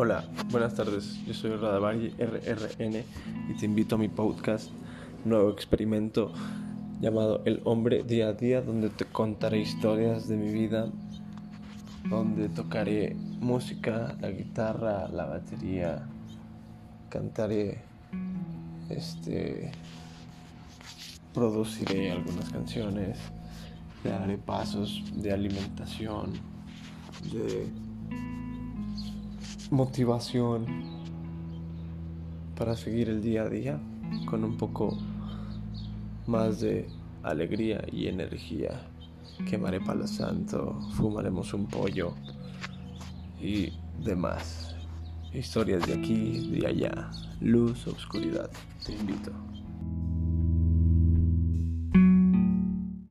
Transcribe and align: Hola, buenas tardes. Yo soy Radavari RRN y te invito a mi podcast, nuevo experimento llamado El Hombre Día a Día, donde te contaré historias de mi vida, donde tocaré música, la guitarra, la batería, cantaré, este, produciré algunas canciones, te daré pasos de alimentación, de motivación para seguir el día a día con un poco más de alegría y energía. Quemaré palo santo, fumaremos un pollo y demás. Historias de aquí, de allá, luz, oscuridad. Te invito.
Hola, 0.00 0.22
buenas 0.52 0.74
tardes. 0.74 1.18
Yo 1.26 1.34
soy 1.34 1.50
Radavari 1.56 2.14
RRN 2.16 3.02
y 3.50 3.54
te 3.58 3.66
invito 3.66 3.96
a 3.96 3.98
mi 3.98 4.06
podcast, 4.06 4.70
nuevo 5.24 5.50
experimento 5.50 6.32
llamado 7.00 7.42
El 7.44 7.62
Hombre 7.64 8.04
Día 8.04 8.28
a 8.28 8.32
Día, 8.32 8.62
donde 8.62 8.90
te 8.90 9.06
contaré 9.06 9.58
historias 9.58 10.28
de 10.28 10.36
mi 10.36 10.52
vida, 10.52 10.86
donde 12.08 12.48
tocaré 12.48 13.16
música, 13.40 14.16
la 14.20 14.30
guitarra, 14.30 15.08
la 15.08 15.26
batería, 15.26 16.06
cantaré, 17.08 17.82
este, 18.90 19.72
produciré 21.34 22.12
algunas 22.12 22.48
canciones, 22.50 23.18
te 24.04 24.10
daré 24.10 24.38
pasos 24.38 25.02
de 25.16 25.32
alimentación, 25.32 26.34
de 27.32 27.66
motivación 29.70 30.66
para 32.56 32.74
seguir 32.76 33.08
el 33.08 33.22
día 33.22 33.42
a 33.42 33.48
día 33.48 33.80
con 34.24 34.42
un 34.44 34.56
poco 34.56 34.96
más 36.26 36.60
de 36.60 36.88
alegría 37.22 37.84
y 37.92 38.06
energía. 38.06 38.80
Quemaré 39.48 39.80
palo 39.80 40.06
santo, 40.06 40.80
fumaremos 40.94 41.52
un 41.54 41.66
pollo 41.66 42.14
y 43.40 43.72
demás. 44.02 44.74
Historias 45.32 45.86
de 45.86 45.94
aquí, 45.94 46.50
de 46.50 46.66
allá, 46.66 47.10
luz, 47.40 47.86
oscuridad. 47.86 48.50
Te 48.84 48.92
invito. 48.92 49.30